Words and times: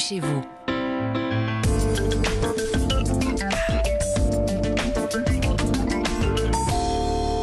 chez 0.00 0.18
vous. 0.18 0.42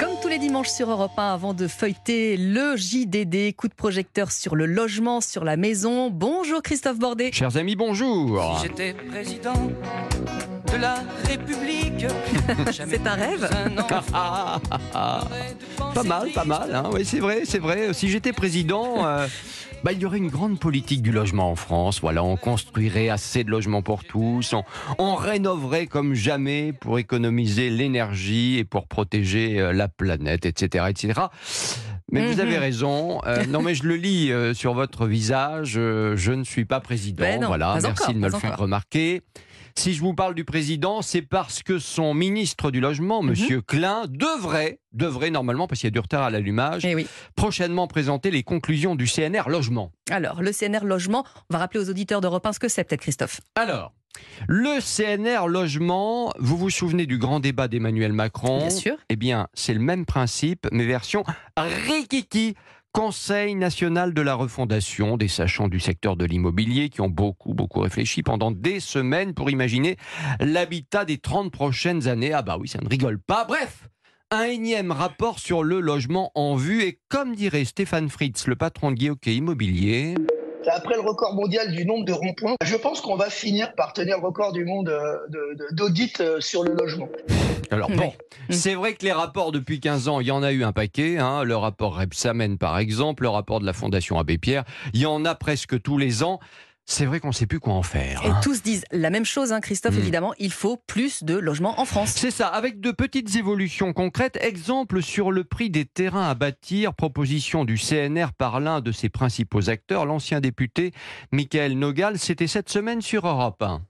Comme 0.00 0.10
tous 0.22 0.28
les 0.28 0.38
dimanches 0.38 0.70
sur 0.70 0.90
Europe 0.90 1.12
1, 1.16 1.34
avant 1.34 1.52
de 1.52 1.68
feuilleter 1.68 2.36
le 2.38 2.76
JDD, 2.76 3.54
coup 3.54 3.68
de 3.68 3.74
projecteur 3.74 4.32
sur 4.32 4.56
le 4.56 4.64
logement, 4.64 5.20
sur 5.20 5.44
la 5.44 5.56
maison. 5.56 6.10
Bonjour 6.10 6.62
Christophe 6.62 6.98
Bordet. 6.98 7.30
Chers 7.32 7.56
amis, 7.58 7.76
bonjour. 7.76 8.58
Si 8.58 8.66
j'étais 8.66 8.94
président 8.94 9.70
de 10.72 10.76
la 10.76 10.96
République, 11.24 12.06
C'est 12.72 13.06
un 13.06 13.14
rêve. 13.14 13.48
Pas 15.94 16.02
mal, 16.04 16.28
pas 16.34 16.44
mal. 16.44 16.74
hein. 16.74 16.90
Oui, 16.92 17.04
c'est 17.04 17.18
vrai, 17.20 17.42
c'est 17.44 17.58
vrai. 17.58 17.92
Si 17.92 18.08
j'étais 18.08 18.32
président, 18.32 19.04
euh, 19.06 19.26
bah, 19.82 19.92
il 19.92 20.00
y 20.00 20.04
aurait 20.06 20.18
une 20.18 20.28
grande 20.28 20.58
politique 20.60 21.02
du 21.02 21.12
logement 21.12 21.50
en 21.50 21.56
France. 21.56 22.00
Voilà, 22.00 22.22
on 22.22 22.36
construirait 22.36 23.08
assez 23.08 23.42
de 23.44 23.50
logements 23.50 23.82
pour 23.82 24.04
tous. 24.04 24.52
On, 24.52 24.64
on 24.98 25.14
rénoverait 25.14 25.86
comme 25.86 26.14
jamais 26.14 26.72
pour 26.72 26.98
économiser 26.98 27.70
l'énergie 27.70 28.58
et 28.58 28.64
pour 28.64 28.86
protéger 28.86 29.60
euh, 29.60 29.72
la 29.72 29.88
planète, 29.88 30.46
etc., 30.46 30.86
etc. 30.90 31.20
Mais 32.10 32.26
vous 32.26 32.34
Mhm. 32.34 32.40
avez 32.40 32.58
raison. 32.58 33.20
Euh, 33.26 33.44
non, 33.48 33.62
mais 33.62 33.74
je 33.74 33.84
le 33.84 33.96
lis 33.96 34.32
euh, 34.32 34.54
sur 34.54 34.74
votre 34.74 35.06
visage. 35.06 35.74
euh, 35.76 36.16
je 36.16 36.32
ne 36.32 36.44
suis 36.44 36.64
pas 36.64 36.80
président. 36.80 37.22
Ben 37.24 37.40
non, 37.40 37.48
voilà, 37.48 37.72
merci 37.74 37.86
encore, 37.86 38.12
de 38.14 38.18
me 38.18 38.28
le 38.28 38.36
faire 38.38 38.50
encore. 38.52 38.60
remarquer. 38.60 39.22
Si 39.76 39.94
je 39.94 40.00
vous 40.00 40.12
parle 40.14 40.34
du 40.34 40.44
président, 40.44 41.02
c'est 41.02 41.22
parce 41.22 41.62
que 41.62 41.78
son 41.78 42.12
ministre 42.12 42.72
du 42.72 42.80
logement, 42.80 43.22
Mhm. 43.22 43.28
Monsieur 43.30 43.60
Klein, 43.60 44.06
devrait, 44.08 44.80
devrait 44.92 45.30
normalement, 45.30 45.68
parce 45.68 45.80
qu'il 45.80 45.86
y 45.86 45.92
a 45.92 45.92
du 45.92 46.00
retard 46.00 46.22
à 46.24 46.30
l'allumage, 46.30 46.84
Eh 46.84 46.96
oui. 46.96 47.06
prochainement 47.36 47.86
présenter 47.86 48.32
les 48.32 48.42
conclusions 48.42 48.96
du 48.96 49.06
CNR 49.06 49.48
Logement. 49.48 49.92
Alors, 50.10 50.42
le 50.42 50.50
CNR 50.52 50.84
Logement, 50.84 51.24
on 51.48 51.54
va 51.54 51.58
rappeler 51.60 51.78
aux 51.80 51.90
auditeurs 51.90 52.20
d'Europe 52.20 52.44
1 52.44 52.54
ce 52.54 52.58
que 52.58 52.68
c'est 52.68 52.82
peut-être 52.82 53.02
Christophe. 53.02 53.40
Alors, 53.54 53.92
le 54.46 54.80
CNR 54.80 55.48
Logement, 55.48 56.32
vous 56.38 56.56
vous 56.56 56.70
souvenez 56.70 57.06
du 57.06 57.18
grand 57.18 57.40
débat 57.40 57.68
d'Emmanuel 57.68 58.12
Macron 58.12 58.58
Bien 58.58 58.70
sûr. 58.70 58.96
Eh 59.08 59.16
bien, 59.16 59.48
c'est 59.54 59.74
le 59.74 59.80
même 59.80 60.06
principe, 60.06 60.68
mais 60.72 60.86
version 60.86 61.24
rikiki. 61.56 62.54
Conseil 62.92 63.54
national 63.54 64.14
de 64.14 64.22
la 64.22 64.34
refondation, 64.34 65.18
des 65.18 65.28
sachants 65.28 65.68
du 65.68 65.78
secteur 65.78 66.16
de 66.16 66.24
l'immobilier 66.24 66.88
qui 66.88 67.00
ont 67.02 67.10
beaucoup, 67.10 67.52
beaucoup 67.52 67.80
réfléchi 67.80 68.22
pendant 68.22 68.50
des 68.50 68.80
semaines 68.80 69.34
pour 69.34 69.50
imaginer 69.50 69.96
l'habitat 70.40 71.04
des 71.04 71.18
30 71.18 71.52
prochaines 71.52 72.08
années. 72.08 72.32
Ah 72.32 72.42
bah 72.42 72.56
oui, 72.58 72.66
ça 72.66 72.80
ne 72.82 72.88
rigole 72.88 73.20
pas. 73.20 73.44
Bref, 73.44 73.88
un 74.30 74.44
énième 74.44 74.90
rapport 74.90 75.38
sur 75.38 75.62
le 75.62 75.80
logement 75.80 76.32
en 76.34 76.56
vue 76.56 76.82
et 76.82 76.98
comme 77.08 77.34
dirait 77.34 77.64
Stéphane 77.64 78.08
Fritz, 78.08 78.46
le 78.46 78.56
patron 78.56 78.90
de 78.90 78.96
Guillaume 78.96 79.18
Immobilier, 79.26 80.14
Après 80.66 80.94
le 80.94 81.00
record 81.00 81.34
mondial 81.34 81.70
du 81.72 81.86
nombre 81.86 82.04
de 82.04 82.12
ronds-points, 82.12 82.56
je 82.64 82.76
pense 82.76 83.00
qu'on 83.00 83.16
va 83.16 83.30
finir 83.30 83.74
par 83.74 83.92
tenir 83.92 84.18
le 84.18 84.26
record 84.26 84.52
du 84.52 84.64
monde 84.64 84.88
euh, 84.88 85.16
d'audit 85.72 86.20
euh, 86.20 86.40
sur 86.40 86.62
le 86.64 86.72
logement. 86.74 87.08
Alors 87.70 87.90
bon, 87.90 88.12
c'est 88.50 88.74
vrai 88.74 88.94
que 88.94 89.04
les 89.04 89.12
rapports 89.12 89.52
depuis 89.52 89.78
15 89.80 90.08
ans, 90.08 90.20
il 90.20 90.26
y 90.26 90.30
en 90.30 90.42
a 90.42 90.52
eu 90.52 90.64
un 90.64 90.72
paquet. 90.72 91.18
hein. 91.18 91.44
Le 91.44 91.56
rapport 91.56 91.96
Repsamen, 91.98 92.58
par 92.58 92.78
exemple, 92.78 93.22
le 93.24 93.28
rapport 93.28 93.60
de 93.60 93.66
la 93.66 93.72
Fondation 93.72 94.18
Abbé 94.18 94.38
Pierre, 94.38 94.64
il 94.94 95.00
y 95.00 95.06
en 95.06 95.24
a 95.24 95.34
presque 95.34 95.80
tous 95.80 95.98
les 95.98 96.22
ans. 96.22 96.40
C'est 96.90 97.04
vrai 97.04 97.20
qu'on 97.20 97.28
ne 97.28 97.32
sait 97.34 97.44
plus 97.46 97.60
quoi 97.60 97.74
en 97.74 97.82
faire. 97.82 98.22
Et 98.24 98.30
hein. 98.30 98.40
tous 98.42 98.62
disent 98.62 98.84
la 98.92 99.10
même 99.10 99.26
chose, 99.26 99.52
hein, 99.52 99.60
Christophe, 99.60 99.94
Mm. 99.94 99.98
évidemment, 99.98 100.34
il 100.38 100.50
faut 100.50 100.78
plus 100.86 101.22
de 101.22 101.34
logements 101.36 101.78
en 101.78 101.84
France. 101.84 102.12
C'est 102.16 102.30
ça, 102.30 102.46
avec 102.48 102.80
de 102.80 102.92
petites 102.92 103.36
évolutions 103.36 103.92
concrètes. 103.92 104.38
Exemple 104.40 105.02
sur 105.02 105.30
le 105.30 105.44
prix 105.44 105.68
des 105.68 105.84
terrains 105.84 106.26
à 106.30 106.34
bâtir, 106.34 106.94
proposition 106.94 107.66
du 107.66 107.76
CNR 107.76 108.28
par 108.36 108.58
l'un 108.58 108.80
de 108.80 108.90
ses 108.90 109.10
principaux 109.10 109.68
acteurs, 109.68 110.06
l'ancien 110.06 110.40
député 110.40 110.92
Michael 111.30 111.78
Nogal. 111.78 112.18
C'était 112.18 112.46
cette 112.46 112.70
semaine 112.70 113.02
sur 113.02 113.26
Europe 113.26 113.62
1. 113.62 113.82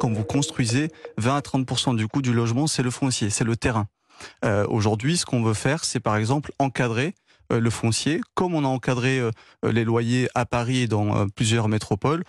quand 0.00 0.10
vous 0.10 0.24
construisez, 0.24 0.88
20 1.18 1.36
à 1.36 1.40
30% 1.40 1.94
du 1.96 2.08
coût 2.08 2.22
du 2.22 2.32
logement, 2.32 2.66
c'est 2.66 2.82
le 2.82 2.90
foncier, 2.90 3.28
c'est 3.28 3.44
le 3.44 3.56
terrain. 3.56 3.86
Euh, 4.44 4.64
Aujourd'hui, 4.68 5.16
ce 5.16 5.26
qu'on 5.26 5.42
veut 5.42 5.54
faire, 5.54 5.84
c'est 5.84 6.00
par 6.00 6.16
exemple 6.16 6.50
encadrer 6.58 7.08
euh, 7.08 7.12
le 7.60 7.70
foncier, 7.70 8.20
comme 8.34 8.54
on 8.54 8.64
a 8.64 8.68
encadré 8.68 9.18
euh, 9.18 9.30
les 9.70 9.84
loyers 9.84 10.28
à 10.34 10.46
Paris 10.46 10.82
et 10.82 10.86
dans 10.86 11.16
euh, 11.16 11.26
plusieurs 11.34 11.68
métropoles. 11.68 12.24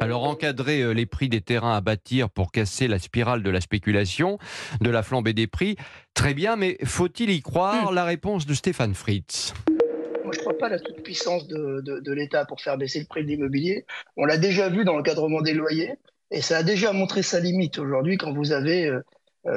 Alors 0.00 0.24
encadrer 0.24 0.80
euh, 0.82 0.92
les 0.92 1.06
prix 1.06 1.28
des 1.28 1.40
terrains 1.40 1.74
à 1.76 1.80
bâtir 1.80 2.30
pour 2.30 2.52
casser 2.52 2.86
la 2.86 2.98
spirale 2.98 3.42
de 3.42 3.50
la 3.50 3.60
spéculation, 3.60 4.38
de 4.80 4.90
la 4.90 5.02
flambée 5.02 5.32
des 5.32 5.46
prix, 5.48 5.76
très 6.14 6.34
bien, 6.34 6.54
mais 6.56 6.76
faut-il 6.84 7.30
y 7.30 7.40
croire 7.42 7.90
La 7.92 8.04
réponse 8.04 8.46
de 8.46 8.54
Stéphane 8.54 8.94
Fritz. 8.94 9.54
Moi, 10.24 10.32
je 10.34 10.38
ne 10.38 10.42
crois 10.44 10.58
pas 10.58 10.66
à 10.66 10.70
la 10.70 10.78
toute-puissance 10.78 11.48
de, 11.48 11.80
de- 11.84 12.00
de 12.00 12.12
l'État 12.12 12.44
pour 12.44 12.60
faire 12.60 12.76
baisser 12.76 13.00
le 13.00 13.06
prix 13.06 13.24
de 13.24 13.28
l'immobilier. 13.28 13.86
On 14.16 14.24
l'a 14.24 14.36
déjà 14.36 14.68
vu 14.68 14.84
dans 14.84 14.94
l'encadrement 14.96 15.40
des 15.40 15.54
loyers 15.54 15.94
et 16.30 16.42
ça 16.42 16.58
a 16.58 16.62
déjà 16.62 16.92
montré 16.92 17.22
sa 17.22 17.40
limite. 17.40 17.78
Aujourd'hui, 17.78 18.18
quand 18.18 18.32
vous 18.34 18.52
avez 18.52 18.86
euh, 18.86 18.96
euh, 18.96 19.02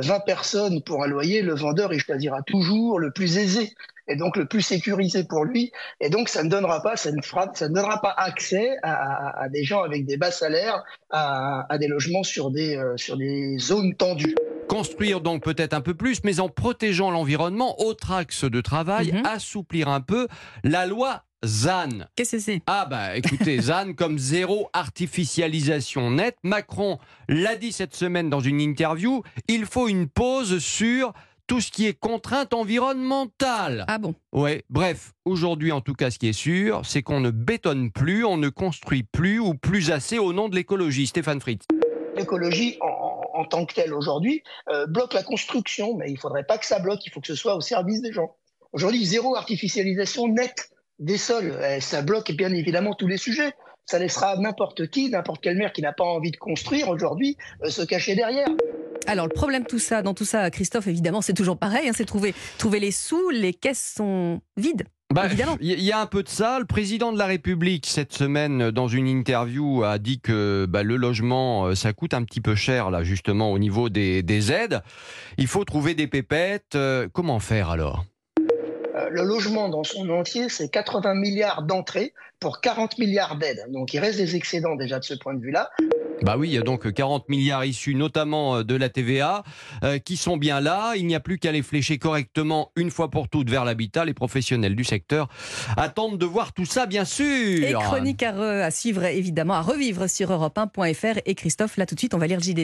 20 0.00 0.20
personnes 0.20 0.82
pour 0.82 1.02
un 1.04 1.06
loyer, 1.06 1.42
le 1.42 1.54
vendeur, 1.54 1.92
il 1.92 2.00
choisira 2.00 2.42
toujours 2.42 2.98
le 2.98 3.10
plus 3.10 3.38
aisé 3.38 3.72
et 4.08 4.16
donc 4.16 4.36
le 4.36 4.44
plus 4.46 4.60
sécurisé 4.60 5.24
pour 5.24 5.44
lui. 5.44 5.72
Et 6.00 6.10
donc, 6.10 6.28
ça 6.28 6.42
ne 6.42 6.48
donnera 6.50 6.82
pas, 6.82 6.96
ça 6.96 7.10
ne, 7.10 7.22
fera, 7.22 7.50
ça 7.54 7.68
ne 7.68 7.74
donnera 7.74 8.00
pas 8.02 8.14
accès 8.16 8.76
à, 8.82 8.92
à- 8.92 9.42
à 9.44 9.48
des 9.48 9.64
gens 9.64 9.82
avec 9.82 10.04
des 10.06 10.16
bas 10.16 10.30
salaires 10.30 10.82
à, 11.10 11.66
à 11.72 11.78
des 11.78 11.86
logements 11.88 12.22
sur 12.22 12.50
des, 12.50 12.76
euh, 12.76 12.96
sur 12.96 13.16
des 13.16 13.56
zones 13.58 13.94
tendues. 13.96 14.34
Construire 14.68 15.20
donc 15.20 15.42
peut-être 15.42 15.74
un 15.74 15.80
peu 15.80 15.94
plus, 15.94 16.24
mais 16.24 16.40
en 16.40 16.48
protégeant 16.48 17.10
l'environnement, 17.10 17.80
autre 17.80 18.12
axe 18.12 18.44
de 18.44 18.60
travail, 18.60 19.12
Mhm. 19.12 19.22
assouplir 19.26 19.88
un 19.88 20.00
peu 20.00 20.26
la 20.64 20.86
loi 20.86 21.22
ZAN. 21.44 22.06
Qu'est-ce 22.16 22.36
que 22.36 22.42
c'est? 22.42 22.62
Ah 22.66 22.86
bah 22.88 23.16
écoutez, 23.16 23.60
ZAN 23.60 23.94
comme 23.94 24.18
zéro 24.18 24.68
artificialisation 24.72 26.10
nette. 26.10 26.36
Macron 26.42 26.98
l'a 27.28 27.56
dit 27.56 27.72
cette 27.72 27.94
semaine 27.94 28.30
dans 28.30 28.40
une 28.40 28.60
interview, 28.60 29.22
il 29.48 29.66
faut 29.66 29.88
une 29.88 30.08
pause 30.08 30.58
sur 30.58 31.12
tout 31.46 31.60
ce 31.60 31.70
qui 31.70 31.86
est 31.86 31.98
contrainte 31.98 32.54
environnementale. 32.54 33.84
Ah 33.88 33.98
bon? 33.98 34.14
Ouais, 34.32 34.64
bref, 34.70 35.12
aujourd'hui 35.24 35.72
en 35.72 35.80
tout 35.80 35.94
cas 35.94 36.10
ce 36.10 36.18
qui 36.18 36.28
est 36.28 36.32
sûr, 36.32 36.82
c'est 36.84 37.02
qu'on 37.02 37.20
ne 37.20 37.30
bétonne 37.30 37.90
plus, 37.90 38.24
on 38.24 38.36
ne 38.36 38.48
construit 38.48 39.02
plus 39.02 39.38
ou 39.38 39.54
plus 39.54 39.90
assez 39.90 40.18
au 40.18 40.32
nom 40.32 40.48
de 40.48 40.54
l'écologie. 40.54 41.06
Stéphane 41.06 41.40
Fritz. 41.40 41.66
l'écologie 42.16 42.78
en, 42.80 43.44
tant 43.44 43.66
que 43.66 43.74
telle 43.74 43.92
aujourd'hui 43.92 44.42
euh, 44.70 44.86
bloque 44.86 45.12
la 45.12 45.22
construction, 45.22 45.96
mais 45.96 46.10
il 46.10 46.18
faudrait 46.18 46.44
pas 46.44 46.56
que 46.56 46.64
ça 46.64 46.78
bloque, 46.78 47.04
il 47.04 47.10
faut 47.10 47.20
que 47.20 47.26
ce 47.26 47.34
soit 47.34 47.56
au 47.56 47.60
service 47.60 48.00
des 48.00 48.12
gens. 48.12 48.36
Aujourd'hui, 48.72 49.04
zéro 49.04 49.36
artificialisation 49.36 50.28
nette 50.28 50.70
des 50.98 51.18
sols, 51.18 51.58
ça 51.80 52.02
bloque 52.02 52.32
bien 52.32 52.52
évidemment 52.52 52.94
tous 52.94 53.06
les 53.06 53.16
sujets. 53.16 53.52
Ça 53.86 53.98
laissera 53.98 54.36
n'importe 54.38 54.88
qui, 54.88 55.10
n'importe 55.10 55.40
quel 55.42 55.58
maire 55.58 55.72
qui 55.72 55.82
n'a 55.82 55.92
pas 55.92 56.04
envie 56.04 56.30
de 56.30 56.36
construire 56.36 56.88
aujourd'hui, 56.88 57.36
euh, 57.62 57.68
se 57.68 57.82
cacher 57.82 58.14
derrière. 58.14 58.48
Alors, 59.06 59.26
le 59.26 59.34
problème 59.34 59.66
tout 59.66 59.78
ça, 59.78 60.00
dans 60.00 60.14
tout 60.14 60.24
ça, 60.24 60.50
Christophe, 60.50 60.86
évidemment, 60.86 61.20
c'est 61.20 61.34
toujours 61.34 61.58
pareil, 61.58 61.88
hein, 61.88 61.92
c'est 61.94 62.06
trouver, 62.06 62.34
trouver 62.56 62.80
les 62.80 62.90
sous, 62.90 63.28
les 63.28 63.52
caisses 63.52 63.92
sont 63.96 64.40
vides. 64.56 64.84
Bah, 65.12 65.26
Évidemment. 65.26 65.58
Il 65.60 65.82
y, 65.82 65.92
a 65.92 66.00
un 66.00 66.06
peu 66.06 66.22
de 66.22 66.28
ça. 66.28 66.58
Le 66.58 66.64
président 66.64 67.12
de 67.12 67.18
la 67.18 67.26
République, 67.26 67.86
cette 67.86 68.14
semaine, 68.14 68.70
dans 68.70 68.88
une 68.88 69.06
interview, 69.06 69.84
a 69.84 69.98
dit 69.98 70.18
que 70.18 70.66
bah, 70.66 70.82
le 70.82 70.96
logement, 70.96 71.66
euh, 71.66 71.74
ça 71.74 71.92
coûte 71.92 72.14
un 72.14 72.24
petit 72.24 72.40
peu 72.40 72.54
cher, 72.54 72.90
là, 72.90 73.04
justement, 73.04 73.52
au 73.52 73.58
niveau 73.58 73.90
des, 73.90 74.22
des 74.22 74.50
aides. 74.50 74.80
Il 75.36 75.46
faut 75.46 75.64
trouver 75.64 75.94
des 75.94 76.06
pépettes. 76.06 76.74
Euh, 76.74 77.06
comment 77.12 77.38
faire 77.38 77.68
alors? 77.68 78.06
Euh, 79.04 79.08
le 79.10 79.22
logement 79.22 79.68
dans 79.68 79.84
son 79.84 80.08
entier, 80.10 80.48
c'est 80.48 80.68
80 80.68 81.14
milliards 81.14 81.62
d'entrées 81.62 82.12
pour 82.40 82.60
40 82.60 82.98
milliards 82.98 83.36
d'aides. 83.38 83.64
Donc 83.68 83.94
il 83.94 83.98
reste 84.00 84.18
des 84.18 84.36
excédents 84.36 84.74
déjà 84.76 84.98
de 84.98 85.04
ce 85.04 85.14
point 85.14 85.34
de 85.34 85.40
vue-là. 85.40 85.70
Bah 86.22 86.36
oui, 86.38 86.48
il 86.48 86.54
y 86.54 86.58
a 86.58 86.62
donc 86.62 86.90
40 86.92 87.28
milliards 87.28 87.64
issus 87.64 87.94
notamment 87.94 88.56
euh, 88.56 88.62
de 88.64 88.74
la 88.76 88.88
TVA 88.88 89.42
euh, 89.82 89.98
qui 89.98 90.16
sont 90.16 90.36
bien 90.36 90.60
là. 90.60 90.92
Il 90.96 91.06
n'y 91.06 91.14
a 91.14 91.20
plus 91.20 91.38
qu'à 91.38 91.52
les 91.52 91.62
flécher 91.62 91.98
correctement 91.98 92.70
une 92.76 92.90
fois 92.90 93.10
pour 93.10 93.28
toutes 93.28 93.50
vers 93.50 93.64
l'habitat. 93.64 94.04
Les 94.04 94.14
professionnels 94.14 94.76
du 94.76 94.84
secteur 94.84 95.28
attendent 95.76 96.18
de 96.18 96.26
voir 96.26 96.52
tout 96.52 96.64
ça, 96.64 96.86
bien 96.86 97.04
sûr. 97.04 97.64
Et 97.64 97.72
chronique 97.72 98.22
à, 98.22 98.32
re- 98.32 98.62
à 98.62 98.70
suivre, 98.70 99.04
évidemment, 99.04 99.54
à 99.54 99.60
revivre 99.60 100.08
sur 100.08 100.30
europe1.fr. 100.30 101.20
Et 101.26 101.34
Christophe, 101.34 101.76
là 101.76 101.86
tout 101.86 101.94
de 101.94 102.00
suite, 102.00 102.14
on 102.14 102.18
va 102.18 102.26
lire 102.26 102.40
JDD. 102.40 102.60